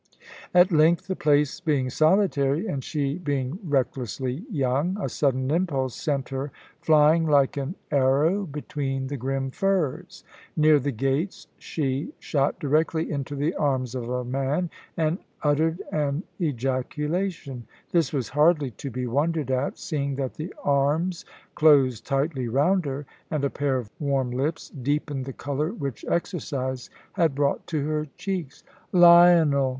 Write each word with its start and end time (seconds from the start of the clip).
At 0.51 0.71
length, 0.71 1.05
the 1.05 1.15
place 1.15 1.59
being 1.59 1.91
solitary 1.91 2.65
and 2.65 2.83
she 2.83 3.19
being 3.19 3.59
recklessly 3.63 4.43
young, 4.49 4.97
a 4.99 5.07
sudden 5.07 5.51
impulse 5.51 5.95
sent 5.95 6.29
her 6.29 6.51
flying 6.81 7.27
like 7.27 7.55
an 7.55 7.75
arrow 7.91 8.47
between 8.47 9.05
the 9.05 9.15
grim 9.17 9.51
firs. 9.51 10.23
Near 10.57 10.79
the 10.79 10.89
gates 10.91 11.45
she 11.59 12.13
shot 12.17 12.57
directly 12.59 13.11
into 13.11 13.35
the 13.35 13.53
arms 13.53 13.93
of 13.93 14.09
a 14.09 14.25
man, 14.25 14.71
and 14.97 15.19
uttered 15.43 15.83
an 15.91 16.23
ejaculation. 16.41 17.67
This 17.91 18.11
was 18.11 18.29
hardly 18.29 18.71
to 18.71 18.89
be 18.89 19.05
wondered 19.05 19.51
at, 19.51 19.77
seeing 19.77 20.15
that 20.15 20.33
the 20.33 20.51
arms 20.63 21.25
closed 21.53 22.07
tightly 22.07 22.47
round 22.47 22.85
her, 22.87 23.05
and 23.29 23.45
a 23.45 23.51
pair 23.51 23.77
of 23.77 23.91
warm 23.99 24.31
lips 24.31 24.71
deepened 24.71 25.25
the 25.25 25.31
colour 25.33 25.71
which 25.71 26.03
exercise 26.09 26.89
had 27.13 27.35
brought 27.35 27.67
to 27.67 27.85
her 27.85 28.07
cheeks. 28.17 28.63
"Lionel!" 28.91 29.69